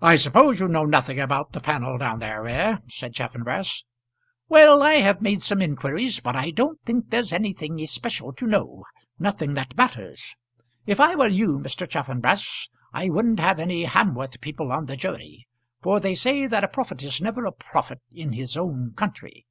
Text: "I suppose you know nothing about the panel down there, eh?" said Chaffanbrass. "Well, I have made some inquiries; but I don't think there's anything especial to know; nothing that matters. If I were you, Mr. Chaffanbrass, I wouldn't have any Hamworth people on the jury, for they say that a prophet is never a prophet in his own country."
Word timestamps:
"I 0.00 0.14
suppose 0.16 0.60
you 0.60 0.68
know 0.68 0.84
nothing 0.84 1.18
about 1.18 1.50
the 1.54 1.60
panel 1.60 1.98
down 1.98 2.20
there, 2.20 2.46
eh?" 2.46 2.76
said 2.86 3.14
Chaffanbrass. 3.14 3.82
"Well, 4.48 4.80
I 4.80 4.92
have 5.02 5.20
made 5.20 5.42
some 5.42 5.60
inquiries; 5.60 6.20
but 6.20 6.36
I 6.36 6.52
don't 6.52 6.80
think 6.84 7.10
there's 7.10 7.32
anything 7.32 7.80
especial 7.80 8.32
to 8.34 8.46
know; 8.46 8.84
nothing 9.18 9.54
that 9.54 9.76
matters. 9.76 10.36
If 10.86 11.00
I 11.00 11.16
were 11.16 11.26
you, 11.26 11.58
Mr. 11.58 11.90
Chaffanbrass, 11.90 12.68
I 12.92 13.10
wouldn't 13.10 13.40
have 13.40 13.58
any 13.58 13.86
Hamworth 13.86 14.40
people 14.40 14.70
on 14.70 14.86
the 14.86 14.96
jury, 14.96 15.48
for 15.82 15.98
they 15.98 16.14
say 16.14 16.46
that 16.46 16.62
a 16.62 16.68
prophet 16.68 17.02
is 17.02 17.20
never 17.20 17.44
a 17.44 17.50
prophet 17.50 18.02
in 18.12 18.34
his 18.34 18.56
own 18.56 18.92
country." 18.94 19.46